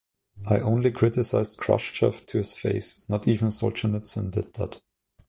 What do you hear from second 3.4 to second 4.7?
Solzhenitsyn did